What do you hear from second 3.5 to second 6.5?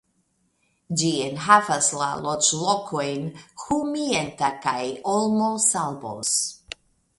Humienta kaj Olmosalbos.